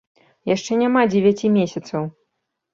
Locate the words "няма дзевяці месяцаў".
0.81-2.11